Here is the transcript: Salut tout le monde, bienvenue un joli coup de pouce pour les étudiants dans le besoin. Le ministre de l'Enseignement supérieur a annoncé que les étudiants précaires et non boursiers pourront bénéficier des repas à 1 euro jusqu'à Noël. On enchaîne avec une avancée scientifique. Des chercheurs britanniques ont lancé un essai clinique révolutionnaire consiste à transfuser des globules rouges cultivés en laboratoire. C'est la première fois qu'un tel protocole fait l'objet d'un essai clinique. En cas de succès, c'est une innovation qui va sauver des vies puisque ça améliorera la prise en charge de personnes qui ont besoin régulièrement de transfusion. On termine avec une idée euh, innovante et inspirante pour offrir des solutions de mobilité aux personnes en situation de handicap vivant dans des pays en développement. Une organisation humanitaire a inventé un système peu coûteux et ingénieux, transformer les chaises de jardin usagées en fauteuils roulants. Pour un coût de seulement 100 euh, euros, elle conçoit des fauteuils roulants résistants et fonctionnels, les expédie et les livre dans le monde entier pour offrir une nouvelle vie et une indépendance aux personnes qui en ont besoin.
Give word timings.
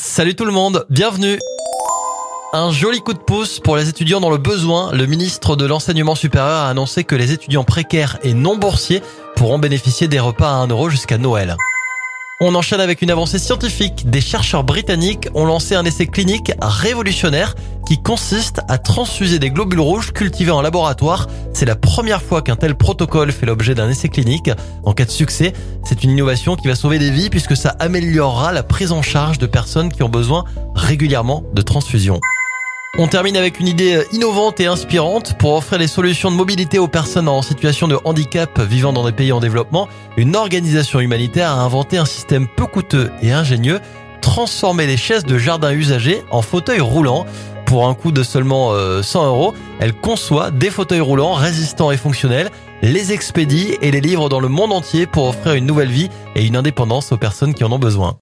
Salut 0.00 0.34
tout 0.34 0.46
le 0.46 0.52
monde, 0.52 0.86
bienvenue 0.88 1.38
un 2.54 2.72
joli 2.72 3.00
coup 3.00 3.12
de 3.12 3.18
pouce 3.18 3.60
pour 3.60 3.76
les 3.76 3.90
étudiants 3.90 4.20
dans 4.20 4.30
le 4.30 4.38
besoin. 4.38 4.90
Le 4.92 5.04
ministre 5.04 5.54
de 5.54 5.66
l'Enseignement 5.66 6.14
supérieur 6.14 6.62
a 6.62 6.70
annoncé 6.70 7.04
que 7.04 7.14
les 7.14 7.32
étudiants 7.32 7.62
précaires 7.62 8.18
et 8.22 8.32
non 8.32 8.56
boursiers 8.56 9.02
pourront 9.36 9.58
bénéficier 9.58 10.08
des 10.08 10.18
repas 10.18 10.48
à 10.48 10.56
1 10.56 10.68
euro 10.68 10.88
jusqu'à 10.88 11.18
Noël. 11.18 11.56
On 12.40 12.54
enchaîne 12.54 12.80
avec 12.80 13.02
une 13.02 13.10
avancée 13.10 13.38
scientifique. 13.38 14.08
Des 14.08 14.22
chercheurs 14.22 14.64
britanniques 14.64 15.28
ont 15.34 15.44
lancé 15.44 15.74
un 15.74 15.84
essai 15.84 16.06
clinique 16.06 16.52
révolutionnaire 16.60 17.54
consiste 18.00 18.60
à 18.68 18.78
transfuser 18.78 19.38
des 19.38 19.50
globules 19.50 19.80
rouges 19.80 20.12
cultivés 20.12 20.52
en 20.52 20.62
laboratoire. 20.62 21.28
C'est 21.52 21.66
la 21.66 21.74
première 21.74 22.22
fois 22.22 22.42
qu'un 22.42 22.56
tel 22.56 22.76
protocole 22.76 23.32
fait 23.32 23.46
l'objet 23.46 23.74
d'un 23.74 23.90
essai 23.90 24.08
clinique. 24.08 24.50
En 24.84 24.92
cas 24.92 25.04
de 25.04 25.10
succès, 25.10 25.52
c'est 25.84 26.04
une 26.04 26.10
innovation 26.10 26.54
qui 26.54 26.68
va 26.68 26.74
sauver 26.74 26.98
des 26.98 27.10
vies 27.10 27.30
puisque 27.30 27.56
ça 27.56 27.70
améliorera 27.80 28.52
la 28.52 28.62
prise 28.62 28.92
en 28.92 29.02
charge 29.02 29.38
de 29.38 29.46
personnes 29.46 29.90
qui 29.92 30.02
ont 30.02 30.08
besoin 30.08 30.44
régulièrement 30.74 31.42
de 31.52 31.62
transfusion. 31.62 32.20
On 32.98 33.08
termine 33.08 33.38
avec 33.38 33.58
une 33.58 33.68
idée 33.68 33.94
euh, 33.94 34.04
innovante 34.12 34.60
et 34.60 34.66
inspirante 34.66 35.38
pour 35.38 35.54
offrir 35.54 35.78
des 35.78 35.86
solutions 35.86 36.30
de 36.30 36.36
mobilité 36.36 36.78
aux 36.78 36.88
personnes 36.88 37.26
en 37.26 37.40
situation 37.40 37.88
de 37.88 37.96
handicap 38.04 38.60
vivant 38.60 38.92
dans 38.92 39.06
des 39.06 39.12
pays 39.12 39.32
en 39.32 39.40
développement. 39.40 39.88
Une 40.18 40.36
organisation 40.36 41.00
humanitaire 41.00 41.50
a 41.50 41.62
inventé 41.62 41.96
un 41.96 42.04
système 42.04 42.46
peu 42.46 42.66
coûteux 42.66 43.10
et 43.22 43.32
ingénieux, 43.32 43.80
transformer 44.20 44.86
les 44.86 44.98
chaises 44.98 45.24
de 45.24 45.38
jardin 45.38 45.72
usagées 45.72 46.22
en 46.30 46.42
fauteuils 46.42 46.80
roulants. 46.80 47.24
Pour 47.72 47.88
un 47.88 47.94
coût 47.94 48.12
de 48.12 48.22
seulement 48.22 48.74
100 49.02 49.22
euh, 49.22 49.26
euros, 49.28 49.54
elle 49.80 49.94
conçoit 49.94 50.50
des 50.50 50.68
fauteuils 50.68 51.00
roulants 51.00 51.32
résistants 51.32 51.90
et 51.90 51.96
fonctionnels, 51.96 52.50
les 52.82 53.14
expédie 53.14 53.78
et 53.80 53.90
les 53.90 54.02
livre 54.02 54.28
dans 54.28 54.40
le 54.40 54.48
monde 54.48 54.72
entier 54.72 55.06
pour 55.06 55.26
offrir 55.26 55.54
une 55.54 55.64
nouvelle 55.64 55.88
vie 55.88 56.10
et 56.34 56.44
une 56.44 56.56
indépendance 56.56 57.12
aux 57.12 57.16
personnes 57.16 57.54
qui 57.54 57.64
en 57.64 57.72
ont 57.72 57.78
besoin. 57.78 58.10